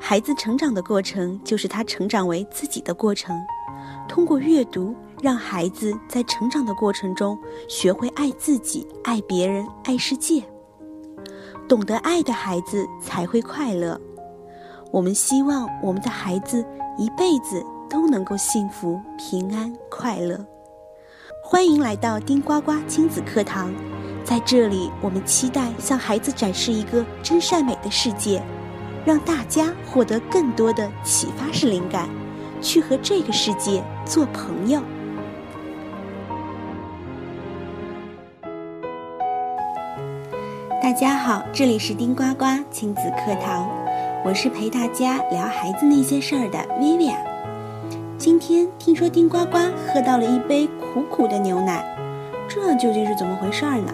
[0.00, 3.36] 孩子成长的过程就是他成长为自己的过程。
[4.08, 10.42] 通过阅读，让孩子在成长的过程中学会爱自己、爱别人、爱世界。
[11.68, 14.00] 懂得爱的孩子才会快乐。
[14.90, 16.64] 我们希望我们的孩子
[16.96, 20.42] 一辈子都能够幸福、平安、快乐。
[21.44, 23.70] 欢迎来到丁呱呱亲子课堂，
[24.24, 28.42] 在这里，我们期待向孩子展示一个真善美的世界，
[29.08, 32.06] 让大家获得更多的启发式灵感，
[32.60, 34.82] 去和这个世界做朋友。
[40.82, 43.66] 大家好，这里是丁呱呱亲子课堂，
[44.26, 47.16] 我是陪大家聊孩子那些事儿的 Vivian。
[48.18, 49.56] 今天听说丁呱呱
[49.86, 51.82] 喝到了一杯苦苦的牛奶，
[52.46, 53.90] 这究竟是怎么回事儿呢？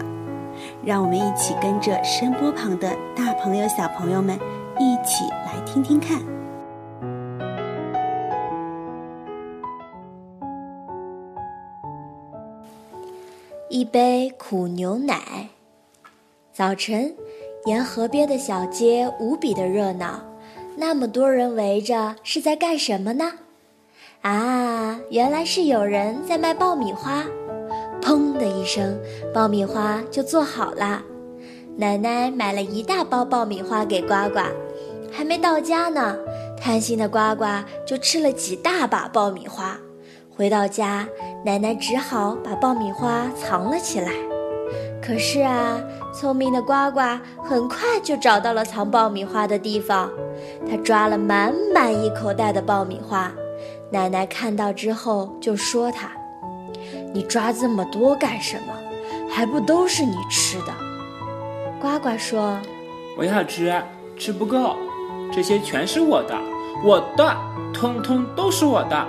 [0.83, 4.37] 让我们一起跟着声波旁的大朋友、小朋友们
[4.77, 6.21] 一起来听听看。
[13.69, 15.49] 一杯苦牛奶。
[16.53, 17.13] 早晨，
[17.65, 20.21] 沿河边的小街无比的热闹，
[20.77, 23.33] 那么多人围着，是在干什么呢？
[24.21, 27.23] 啊，原来是有人在卖爆米花。
[28.01, 28.97] 砰的一声，
[29.33, 31.01] 爆米花就做好了。
[31.77, 34.39] 奶奶买了一大包爆米花给呱呱，
[35.15, 36.17] 还没到家呢，
[36.59, 37.45] 贪心的呱呱
[37.85, 39.77] 就吃了几大把爆米花。
[40.35, 41.07] 回到家，
[41.45, 44.11] 奶奶只好把爆米花藏了起来。
[45.01, 45.79] 可是啊。
[46.17, 47.01] 聪明的呱呱
[47.43, 50.09] 很快就找到了藏爆米花的地方，
[50.65, 53.29] 他抓了满满一口袋的爆米花。
[53.91, 56.09] 奶奶看到之后就说：“他，
[57.13, 58.73] 你抓这么多干什么？
[59.29, 60.73] 还不都是你吃的？”
[61.81, 62.57] 呱呱说
[63.19, 63.75] ：“我要吃，
[64.17, 64.77] 吃不够，
[65.35, 66.33] 这些全是我的，
[66.81, 67.37] 我的，
[67.73, 69.05] 通通都是我的。”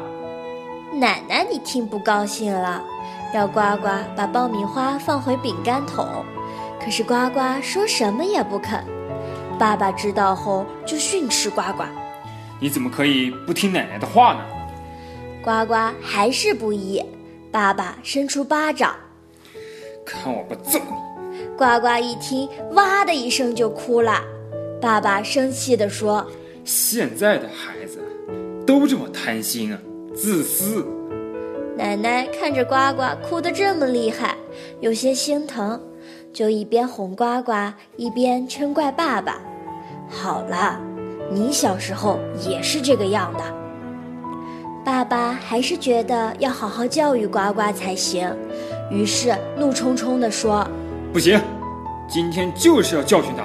[0.93, 2.83] 奶奶，你听不高兴了，
[3.33, 3.87] 要呱呱
[4.17, 6.25] 把爆米花放回饼干桶。
[6.85, 8.85] 可是呱呱说什么也不肯，
[9.57, 11.85] 爸爸知道后就训斥呱呱
[12.59, 14.41] ：“你怎么可以不听奶奶的话呢？”
[15.45, 17.01] 呱呱还是不依，
[17.53, 18.97] 爸爸伸出巴掌
[20.05, 24.21] ：“看我不揍你！”呱呱一听，哇的一声就哭了。
[24.81, 26.27] 爸爸生气地说
[26.65, 27.99] ：“现在的孩子
[28.67, 29.79] 都这么贪心啊，
[30.15, 30.87] 自私。”
[31.77, 34.37] 奶奶看着呱呱哭得这么厉害，
[34.81, 35.81] 有些心疼。
[36.33, 37.53] 就一边哄呱呱，
[37.97, 39.41] 一边嗔怪爸爸
[40.09, 40.79] ：“好了，
[41.31, 43.45] 你小时候也是这个样的。”
[44.85, 48.31] 爸爸还是觉得要好好教育呱呱才行，
[48.91, 50.69] 于是怒冲冲地说
[51.11, 51.41] ：“不行，
[52.07, 53.45] 今天就是要教训他。”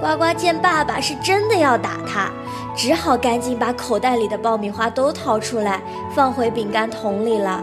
[0.00, 2.30] 呱呱见爸爸是真的要打他，
[2.74, 5.80] 只好赶紧把口袋里的爆米花都掏出来，
[6.14, 7.62] 放回饼干桶里了。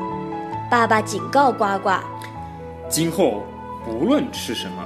[0.70, 1.90] 爸爸警告呱呱
[2.88, 3.44] ：“今后。”
[3.88, 4.84] 不论吃什么，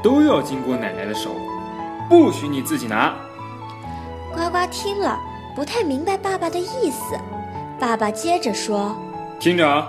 [0.00, 1.30] 都要经过奶奶的手，
[2.08, 3.12] 不许你自己拿。
[4.32, 5.18] 呱呱听了，
[5.56, 7.18] 不太明白爸爸的意思。
[7.80, 8.94] 爸爸接着说
[9.40, 9.88] ：“听着，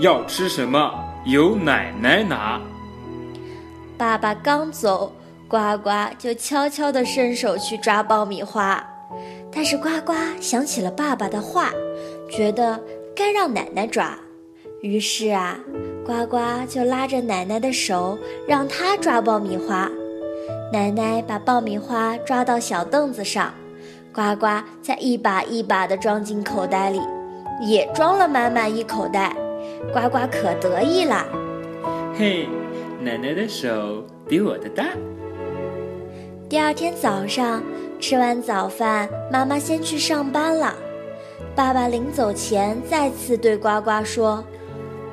[0.00, 0.90] 要吃什么
[1.26, 2.58] 由奶奶拿。”
[3.98, 5.12] 爸爸刚走，
[5.48, 8.82] 呱呱就悄悄地伸手去抓爆米花。
[9.52, 11.70] 但是呱呱想起了爸爸的话，
[12.30, 12.80] 觉得
[13.14, 14.16] 该让奶奶抓。
[14.82, 15.58] 于是啊。
[16.06, 16.38] 呱呱
[16.68, 19.90] 就拉着奶奶的手，让她抓爆米花。
[20.70, 23.54] 奶奶把爆米花抓到小凳子上，
[24.12, 24.46] 呱呱
[24.82, 27.00] 再一把一把地装进口袋里，
[27.62, 29.34] 也装了满满一口袋。
[29.94, 31.24] 呱呱可得意了，
[32.18, 32.46] 嘿，
[33.00, 34.84] 奶奶的手比我的大。
[36.48, 37.62] 第二天早上
[37.98, 40.74] 吃完早饭，妈妈先去上班了。
[41.56, 44.44] 爸爸临走前再次对呱呱说。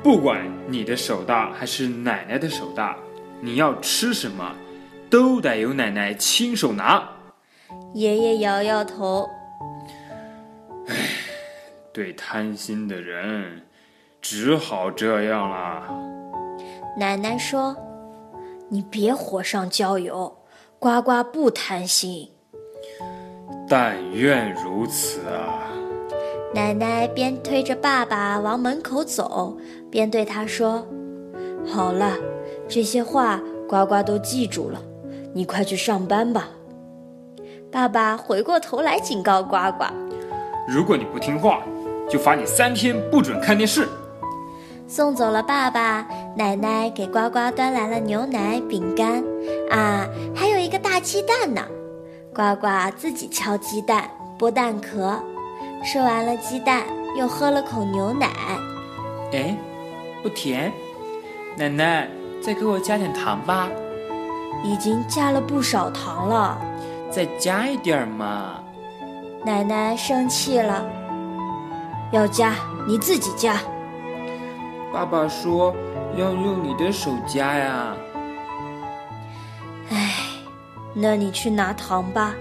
[0.02, 2.96] 不管你的手大还是奶奶的手大，
[3.40, 4.54] 你要吃什么，
[5.08, 7.08] 都得由奶奶亲手拿。
[7.94, 9.28] 爷爷摇摇头，
[10.88, 10.94] 唉，
[11.92, 13.62] 对贪心的人，
[14.20, 15.82] 只好这样了。
[16.98, 17.74] 奶奶说
[18.68, 20.34] ：“你别火上浇油，
[20.82, 22.28] 呱呱不贪心。”
[23.70, 25.62] 但愿如此啊。
[26.52, 29.56] 奶奶边推着爸爸往门口走，
[29.88, 30.84] 边对他说
[31.64, 32.16] ：“好了，
[32.68, 34.82] 这些话呱呱都记住了，
[35.32, 36.48] 你快去上班吧。”
[37.70, 39.84] 爸爸回过头来警告呱呱
[40.68, 41.62] ：“如果你不听话，
[42.10, 43.88] 就罚你三天不准看电视。”
[44.86, 46.06] 送走了爸爸，
[46.36, 49.24] 奶奶给呱呱端来了牛奶、饼干，
[49.70, 51.62] 啊，还有一个大鸡蛋呢。
[52.34, 52.66] 呱呱
[52.96, 55.22] 自己敲鸡蛋、剥蛋壳，
[55.84, 56.84] 吃完了鸡蛋，
[57.14, 58.30] 又喝了口牛奶。
[59.32, 59.54] 哎，
[60.22, 60.72] 不甜，
[61.58, 62.08] 奶奶
[62.40, 63.68] 再给我加点糖吧。
[64.64, 66.58] 已经加了不少糖了，
[67.10, 68.62] 再加一点嘛。
[69.44, 70.86] 奶奶生气了，
[72.12, 72.54] 要加
[72.88, 73.58] 你自己加。
[74.90, 75.74] 爸爸说
[76.16, 77.94] 要用你的手加呀。
[80.94, 82.34] 唉，那你去拿糖吧。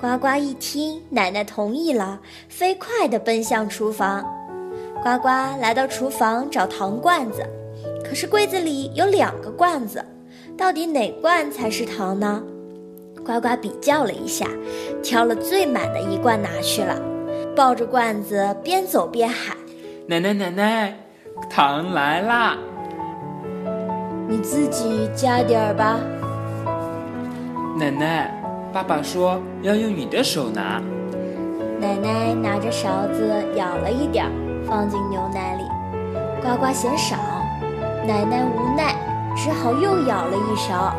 [0.00, 4.24] 呱呱一听奶奶同意了，飞快地奔向厨房。
[5.02, 5.28] 呱呱
[5.60, 7.44] 来到厨房找糖罐子，
[8.04, 10.04] 可是柜子里有两个罐子，
[10.56, 12.42] 到底哪罐才是糖呢？
[13.24, 14.46] 呱呱比较了一下，
[15.02, 17.00] 挑了最满的一罐拿去了，
[17.54, 19.56] 抱着罐子边走边喊
[20.06, 20.96] ：“奶奶奶奶，
[21.50, 22.56] 糖来啦！
[24.28, 26.00] 你自己加点儿吧。”
[27.78, 28.28] 奶奶，
[28.72, 30.82] 爸爸说要用你的手拿。
[31.80, 34.32] 奶奶拿着勺子舀了一点儿，
[34.66, 35.62] 放进牛奶里。
[36.42, 37.16] 呱呱嫌少，
[38.04, 38.96] 奶奶无奈，
[39.36, 40.92] 只好又舀了一勺。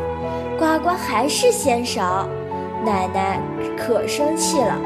[0.58, 2.26] 呱呱还是嫌少，
[2.86, 3.42] 奶奶
[3.78, 4.78] 可生气了。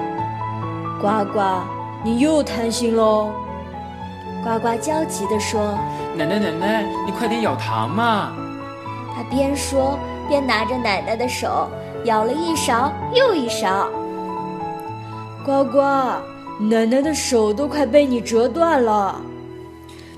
[1.00, 1.62] 呱呱，
[2.04, 3.30] 你又贪心喽！
[4.44, 5.78] 呱呱焦急地说
[6.18, 8.34] ：“奶奶奶奶，你快点舀糖嘛！”
[9.16, 11.70] 他边说边拿着奶奶的手。
[12.04, 13.88] 舀了一勺又一勺，
[15.46, 15.80] 呱呱，
[16.60, 19.22] 奶奶的手都快被你折断了。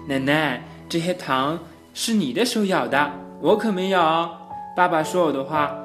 [0.07, 1.59] 奶奶，这些糖
[1.93, 3.99] 是你的手咬的，我可没有。
[4.75, 5.75] 爸爸说我的话，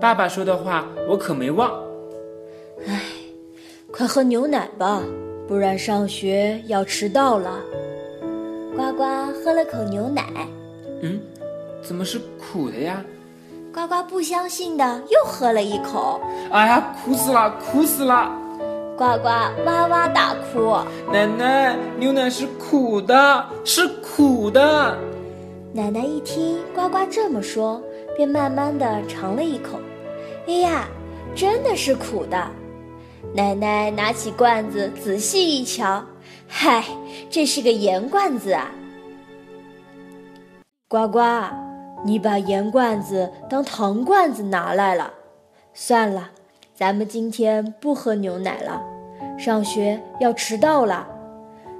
[0.00, 1.70] 爸爸说的话我可没忘。
[2.86, 3.00] 唉，
[3.90, 5.02] 快喝牛奶吧，
[5.48, 7.58] 不然上学要迟到了。
[8.76, 10.22] 呱呱喝了口牛奶，
[11.02, 11.20] 嗯，
[11.82, 13.04] 怎么是苦的呀？
[13.72, 16.20] 呱呱不相信的又喝了一口，
[16.50, 18.32] 哎呀，苦死了，苦死了！
[18.96, 19.28] 呱呱
[19.64, 20.76] 哇哇大哭。
[21.12, 24.98] 奶奶，牛奶是苦的，是苦的。
[25.72, 27.80] 奶奶一听呱呱这么说，
[28.16, 29.78] 便慢慢的尝了一口。
[30.46, 30.88] 哎呀，
[31.34, 32.50] 真的是苦的！
[33.34, 36.02] 奶奶拿起罐子仔细一瞧，
[36.48, 36.82] 嗨，
[37.30, 38.70] 这是个盐罐子啊！
[40.88, 41.20] 呱呱。
[42.04, 45.12] 你把盐罐子当糖罐子拿来了，
[45.74, 46.30] 算了，
[46.74, 48.82] 咱们今天不喝牛奶了，
[49.38, 51.08] 上学要迟到了。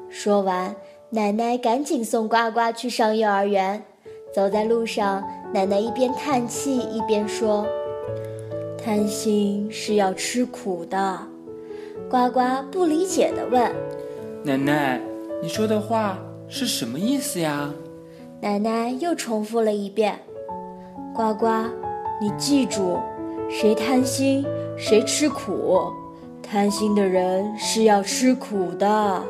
[0.09, 0.75] 说完，
[1.11, 3.83] 奶奶赶紧送呱呱去上幼儿园。
[4.35, 7.67] 走在路上，奶奶一边叹气一边说
[8.85, 11.19] ：“贪心是要吃苦的。”
[12.11, 13.73] 呱呱不理解地问
[14.45, 15.01] ：“奶奶，
[15.43, 17.73] 你说的话是什么意思呀？”
[18.41, 20.17] 奶奶又重复了一遍
[21.13, 21.49] ：“呱呱，
[22.21, 22.97] 你记住，
[23.51, 24.47] 谁贪心
[24.77, 25.93] 谁吃苦，
[26.41, 29.21] 贪心的人是要吃苦的。”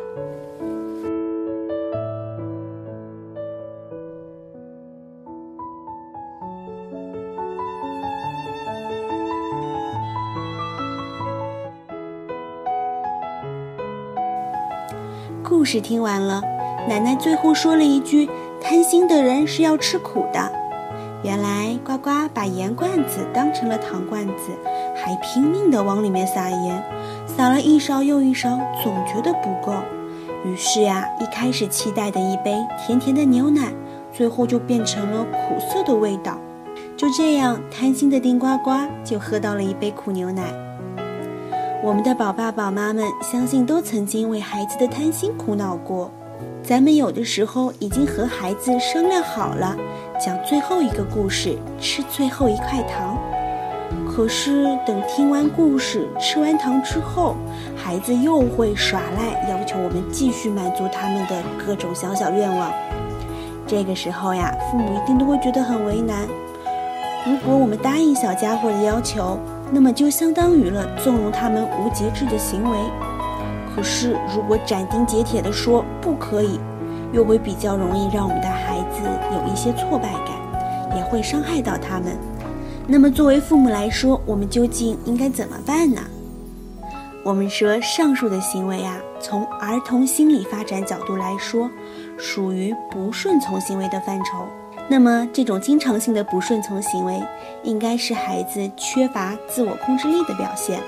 [15.43, 16.43] 故事听完了，
[16.87, 18.29] 奶奶最后说了一句。
[18.69, 20.53] 贪心的人是要吃苦的。
[21.25, 24.53] 原来呱呱把盐罐子当成了糖罐子，
[24.95, 26.85] 还拼命地往里面撒盐，
[27.27, 29.73] 撒了一勺又一勺，总觉得不够。
[30.45, 33.73] 于是呀，一开始期待的一杯甜甜的牛奶，
[34.13, 36.39] 最后就变成了苦涩的味道。
[36.95, 40.53] 就这样，贪心的丁呱呱就喝到了一杯苦牛奶。
[41.83, 46.11] 我们的宝爸宝妈们，相信都曾经为孩子的贪心苦恼过。
[46.69, 49.75] 咱们有的时候已经和孩子商量好了，
[50.21, 53.17] 讲最后一个故事，吃最后一块糖。
[54.07, 57.37] 可是等听完故事、吃完糖之后，
[57.75, 62.71] 孩子又会耍赖，要求我们继续满足他们的各种小小愿望。
[63.67, 66.29] 这个时候呀，父母一定都会觉得很为难。
[67.25, 69.39] 如果我们答应小家伙的要求，
[69.73, 72.77] 那么就相当于了纵容他们无节制的行为。
[73.79, 76.59] 可是，如果斩钉截铁地说不可以，
[77.13, 82.17] 又会比较容易让我们的孩子有一些挫败感，也会伤害到他们。
[82.89, 86.01] 那么，作为父母来说，我们究竟应该怎么办呢？
[87.23, 91.71] 我们说，上述的行为啊，从儿童心理发展角度来说，
[92.19, 94.45] 属于不顺从行为的范畴。
[94.89, 97.23] 那么，这种经常性的不顺从行为，
[97.63, 100.81] 应该是孩子缺乏自我控制力的表现。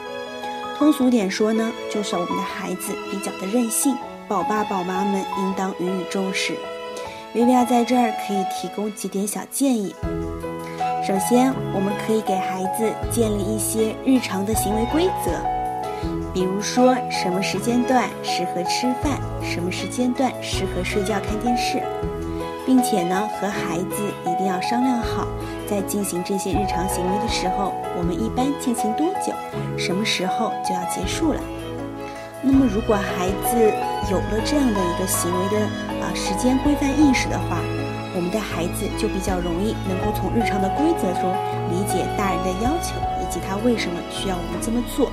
[0.80, 3.94] 通俗点说呢，就是我们的孩子比较的任性，
[4.26, 6.56] 宝爸宝妈们应当予以重视。
[7.34, 9.94] 薇薇娅在这儿可以提供几点小建议。
[11.06, 15.32] 首先，我们可以给孩子建立一些日常的行为规则，
[16.32, 21.82] 比如说什么时间段适合吃饭，什么时间段适合睡觉看电视，
[22.64, 25.26] 并且呢，和孩子一定要商量好，
[25.68, 29.30] 在进行这些日常行为的时候，我们一般进行多久，
[29.76, 31.40] 什么时候就要结束了。
[32.40, 33.60] 那么，如果孩子
[34.10, 35.60] 有了这样的一个行为的
[36.00, 37.60] 啊时间规范意识的话，
[38.16, 41.28] 我们的孩子就比较容易能够从日常的规则中
[41.68, 45.12] 理解大人的要求，以及他为什么需要我们这么做。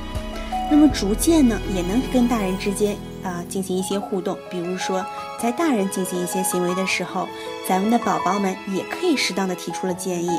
[0.72, 4.38] 那么逐渐呢，也能跟大人之间啊进行一些互动。
[4.50, 5.06] 比如说，
[5.44, 7.28] 在大人进行一些行为的时候，
[7.68, 10.30] 咱们的宝宝们也可以适当的提出了建议。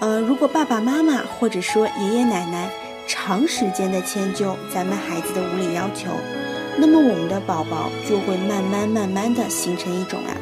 [0.00, 2.70] 呃，如果爸爸妈妈或者说爷爷奶奶
[3.06, 6.12] 长时间的迁就咱们孩子的无理要求，
[6.76, 10.36] 那么我们的宝宝就会慢慢慢慢的形成一种啊。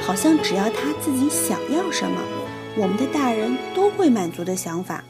[0.00, 2.20] 好像只要他自己想要什么，
[2.76, 5.04] 我们的大人都会满足的想法。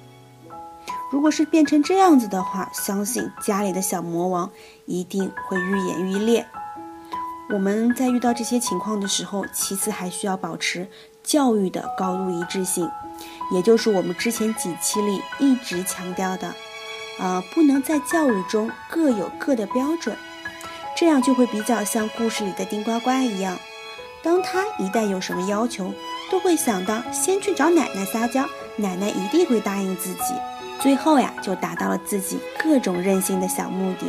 [1.10, 4.50] 如果是变成这样子的话，相信家里的小魔王
[4.84, 6.44] 一定会愈演愈烈。
[7.50, 10.88] 我们在遇到这些情况的时候，其次还需要保持
[11.22, 12.90] 教育的高度一致性，
[13.52, 16.54] 也就是我们之前几期里一直强调的，
[17.18, 20.16] 呃，不能在教育中各有各的标准，
[20.96, 23.58] 这样就会比较像故事里的丁呱呱一样。
[24.22, 25.92] 当他一旦有什么要求，
[26.30, 30.34] 都会想到先去找奶奶撒娇，奶奶一定会答应自己。
[30.80, 34.06] 最后呀，就达到了自己各种任性的小目的。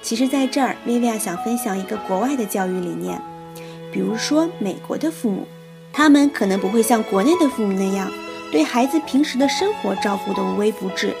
[0.00, 3.20] 其实，在这儿，薇薇娅想分享一个国外的教育理念，
[3.92, 5.46] 比如说美国的父母，
[5.98, 8.08] 他们可能不会像国内的父母那样，
[8.52, 11.12] 对孩子平时的生活照顾得无微不至。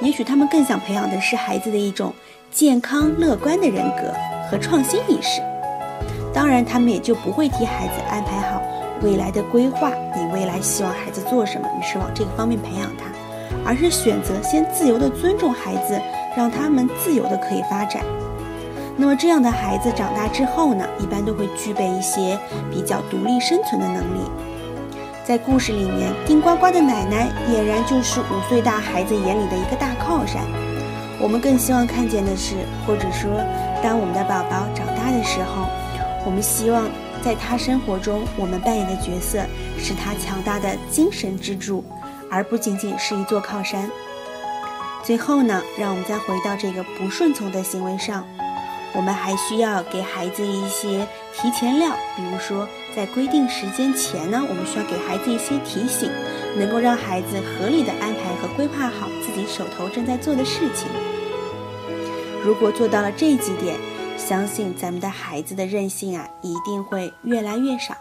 [0.00, 2.12] 也许他们更想培养的是孩子的一种
[2.50, 4.12] 健康乐观的人格
[4.50, 5.40] 和创新意识。
[6.34, 8.60] 当然，他们也就不会替孩子安排好
[9.00, 9.92] 未来的规划。
[10.16, 13.04] 你未来希望孩子做什么，于是往这个方面培养他，
[13.64, 16.00] 而是选择先自由地尊重孩子，
[16.36, 18.02] 让他们自由地可以发展。
[18.96, 22.38] 那么这样的孩子长大之后呢，一般都会具备一些
[22.70, 24.20] 比较独立生存的能力。
[25.24, 30.42] 在故事里面，丁呱呱的奶奶俨然就是五岁大孩子眼里的一个大靠山。
[31.20, 32.54] 我们更希望看见的是，
[32.86, 33.30] 或者说，
[33.82, 35.66] 当我们的宝宝长大的时候。
[36.26, 36.88] 我们希望
[37.22, 39.44] 在他生活中，我们扮演的角色
[39.76, 41.84] 是他强大的精神支柱，
[42.30, 43.90] 而不仅仅是一座靠山。
[45.02, 48.24] 最后呢，让我们再回到这个不顺从的行为上，
[48.94, 56.08] 我们还需要给孩子一些提前料，比如说在规定时间前呢，我们需要给孩子一些提醒，
[56.56, 60.88] 能够让孩子合理的安排和规划好自己手头正在做的事情。
[62.44, 63.76] 如果做到了这几点，
[64.16, 67.96] 相信咱们的孩子的韧性啊，一定会越来越少。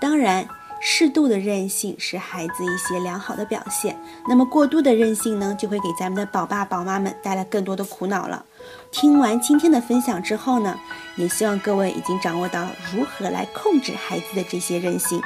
[0.00, 0.48] 当然，
[0.80, 3.94] 适度的韧性是孩子一些良好的表现。
[4.26, 8.42] 那么，过度的韧性呢，就会给咱们的宝爸宝妈们带来更多的苦恼了。
[8.90, 10.78] 听完今天的分享之后呢，
[11.16, 15.20] 也希望各位已经掌握到如何来控制孩子的这些任性。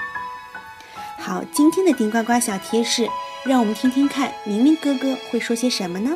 [1.18, 3.08] 好，今天的顶呱呱小贴士，
[3.44, 6.10] 让我们听听看，明明哥哥会说些什么呢？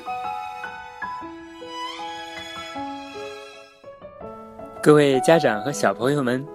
[4.83, 6.47] 各位家长和小朋友们，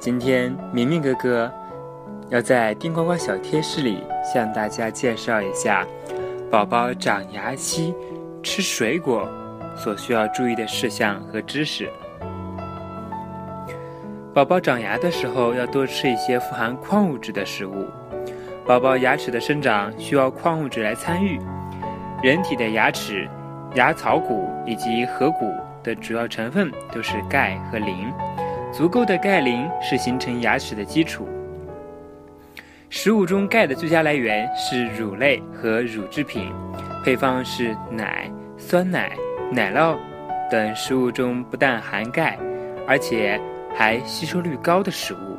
[0.00, 1.50] 今天明明哥哥
[2.28, 5.86] 要在丁呱呱小贴士里向大家介绍一下
[6.50, 7.94] 宝宝长牙期
[8.42, 9.28] 吃水果
[9.82, 11.90] 所需要注意的事项和知识。
[14.32, 17.88] 宝宝长牙的时候要多吃一些富含矿物质的食物。
[18.64, 21.40] 宝宝牙齿的生长需要矿物质来参与。
[22.22, 23.28] 人体的牙齿、
[23.74, 25.52] 牙槽骨以及颌骨。
[25.82, 28.12] 的主要成分都是钙和磷，
[28.70, 31.26] 足够的钙磷是形成牙齿的基础。
[32.90, 36.52] 食物中钙的最佳来源是乳类和乳制品，
[37.02, 39.16] 配方是奶、酸奶、
[39.52, 39.96] 奶酪
[40.48, 42.38] 等食物中不但含钙，
[42.86, 43.40] 而且
[43.74, 45.36] 还吸收率高的食物，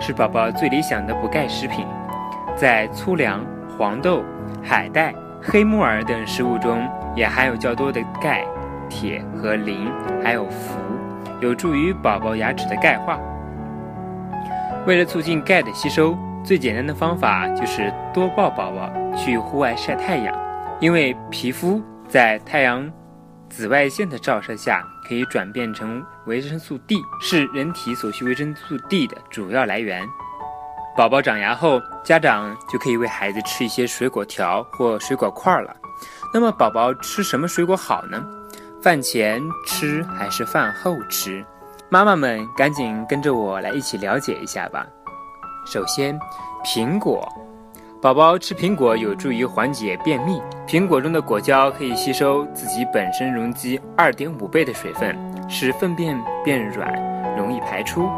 [0.00, 1.84] 是宝宝最理想的补钙食品。
[2.56, 3.44] 在粗粮、
[3.76, 4.22] 黄豆、
[4.62, 8.44] 海带、黑木耳等食物中也含有较多的钙。
[8.88, 9.88] 铁和磷
[10.22, 10.76] 还有氟，
[11.40, 13.18] 有助于宝宝牙齿的钙化。
[14.84, 20.36] 为了促进钙的吸收，最简单的方法就是多抱宝宝去户外晒太阳，
[20.80, 22.90] 因为皮肤在太阳
[23.50, 30.02] 紫外线的照射下可以转变成维生素 D，是人体所需维生素 D 的主要来源。
[30.96, 35.76] 宝宝长牙后，家长就可以为孩子吃一些水果条或水果块了。
[36.32, 38.24] 那么，宝宝吃什么水果好呢？
[38.80, 41.44] 饭前吃还是饭后吃？
[41.88, 44.86] 妈妈们赶紧跟着我来一起了解一下吧。
[45.66, 46.18] 首先，
[46.64, 47.28] 苹果，
[48.02, 50.40] 宝宝吃苹果有助于缓解便秘。
[50.66, 55.14] 苹果中的果胶可以吸收自己本身容积二点五倍的水分，
[55.50, 56.90] 使粪便变软，
[57.36, 58.08] 容易排出，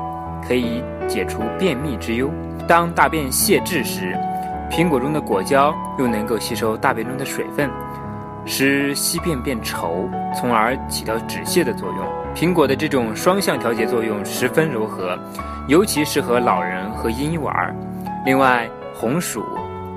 [0.46, 2.30] 可以解除便秘之忧。
[2.68, 4.16] 当大便泄滞时，
[4.70, 7.68] 苹果中的果胶又能够吸收大便中的水分，
[8.46, 12.06] 使稀便变稠，从而起到止泻的作用。
[12.36, 15.18] 苹果的这种双向调节作用十分柔和，
[15.66, 17.74] 尤其适合老人和婴幼儿。
[18.24, 19.44] 另外，红薯、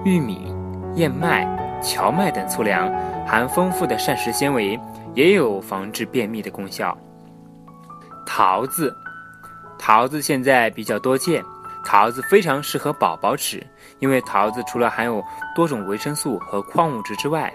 [0.06, 0.54] 玉米、
[0.94, 1.44] 燕麦、
[1.82, 2.94] 荞麦等粗粮
[3.26, 4.80] 含丰富的膳食纤维，
[5.16, 6.96] 也有防治便秘的功效。
[8.24, 8.96] 桃子，
[9.80, 11.44] 桃子现在比较多见。
[11.84, 13.66] 桃子非常适合宝宝吃，
[14.00, 15.24] 因为桃子除了含有
[15.56, 17.52] 多种维生素和矿物质之外，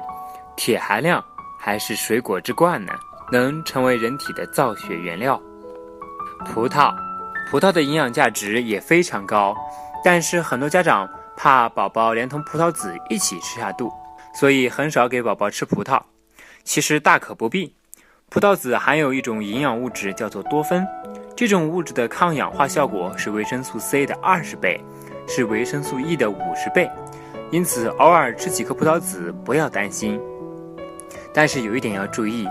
[0.57, 1.25] 铁含量
[1.59, 2.92] 还是水果之冠呢，
[3.30, 5.40] 能成为人体的造血原料。
[6.47, 6.92] 葡萄，
[7.49, 9.54] 葡萄的营养价值也非常高，
[10.04, 11.09] 但是很多家长
[11.42, 13.90] 怕宝宝连同葡萄籽一起吃下肚，
[14.35, 15.99] 所以很少给宝宝吃葡萄。
[16.64, 17.75] 其实大可不必，
[18.28, 20.87] 葡萄籽含有一种营养物质，叫做多酚。
[21.35, 24.78] 这种物质的抗氧化效果是维生素 C 的二十倍，
[25.26, 26.90] 是维生素 E 的五十倍，
[27.50, 30.20] 因此偶尔吃几颗葡萄籽不要担心。
[31.32, 32.47] 但是有一点要注意，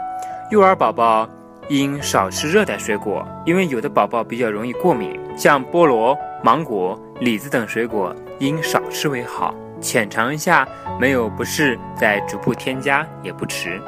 [0.50, 1.30] 幼儿宝宝
[1.68, 9.56] 应少吃热带水果，因为有的宝宝比较容易过敏，像菠萝、芒果、李子等水果应少吃为好。
[9.80, 10.68] 浅尝一下，
[11.00, 13.82] 没有不适再逐步添加也不迟。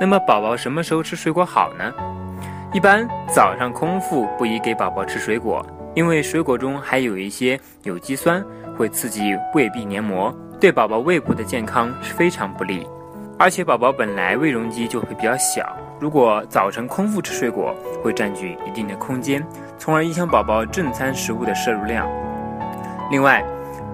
[0.00, 1.94] 那么宝宝什么时候吃水果好呢？
[2.72, 5.64] 一般早上空腹不宜给宝宝吃水果，
[5.94, 8.44] 因为水果中还有一些有机酸，
[8.76, 12.84] 会刺激胃壁黏膜，对宝宝胃部的健康是非常不利。
[13.38, 19.46] 而且宝宝本来胃容积就会比较小，如果早晨空腹吃水果，会占据一定的空间，
[19.78, 22.08] 从而影响宝宝正餐食物的摄入量。
[23.10, 23.44] 另外，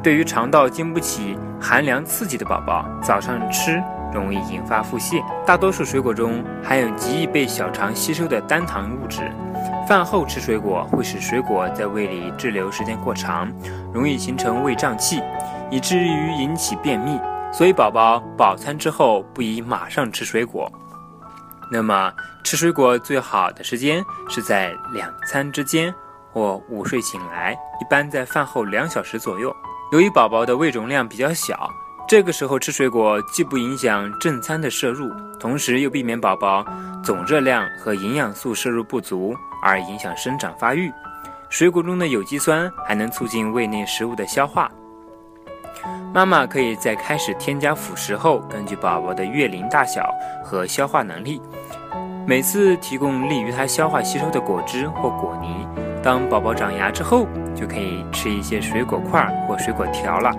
[0.03, 3.83] 对于肠道经不起寒凉刺激的宝宝，早上吃。
[4.15, 5.23] 容易引发腹泻。
[5.45, 9.21] 大多数水果中含有极易被小肠吸收的单糖物质，
[9.87, 13.53] 饭后吃水果会使水果在胃里滞留时间过长，
[13.93, 15.21] 容易形成胃胀气，
[15.71, 17.21] 以至于引起便秘。
[17.53, 20.71] 所以宝宝饱餐之后不宜马上吃水果。
[21.71, 22.13] 那么
[22.45, 25.95] 吃水果最好的时间是在两餐之间
[26.33, 29.55] 或午睡醒来，一般在饭后两小时左右。
[29.93, 31.71] 由于宝宝的胃容量比较小。
[32.09, 36.65] 这个时候吃水果既不影响正餐的摄入，同时又避免宝宝
[37.03, 40.89] 总热量和营养素摄入不足而影响生长发育。
[41.51, 44.71] 水果中的有机酸还能促进胃内食物的消化。
[46.17, 50.03] 妈妈可以在开始添加辅食后，根据宝宝的月龄大小
[50.43, 51.43] 和消化能力，
[52.27, 55.69] 每次提供利于他消化吸收的果汁或果泥。
[56.03, 60.33] 当宝宝长牙之后，就可以吃一些水果块或水果条了。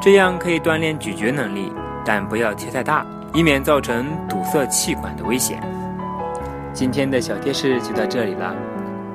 [0.00, 1.72] 这样可以锻炼咀嚼能力，
[2.04, 3.04] 但不要切太大，
[3.34, 5.60] 以免造成堵塞气管的危险。
[6.72, 8.54] 今天的小贴士就到这里了，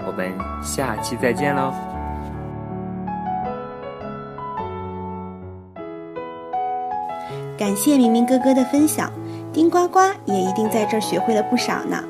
[0.05, 1.73] 我们下期再见喽！
[7.57, 9.11] 感谢明明哥哥的分享，
[9.53, 12.03] 丁呱呱也一定在这儿学会了不少呢。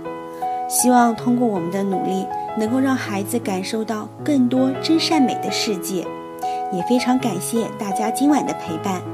[0.70, 2.26] 希望通过我们的努力，
[2.58, 6.06] 能够让孩子感受到更多真善美的世界。
[6.72, 9.12] 也非常感谢大家今晚的陪伴。